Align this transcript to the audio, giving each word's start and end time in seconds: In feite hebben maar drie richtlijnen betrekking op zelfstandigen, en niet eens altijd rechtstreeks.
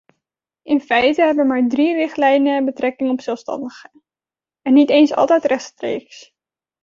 In 0.63 0.81
feite 0.81 1.21
hebben 1.21 1.47
maar 1.47 1.67
drie 1.67 1.95
richtlijnen 1.95 2.65
betrekking 2.65 3.09
op 3.09 3.21
zelfstandigen, 3.21 4.03
en 4.61 4.73
niet 4.73 4.89
eens 4.89 5.13
altijd 5.15 5.43
rechtstreeks. 5.45 6.33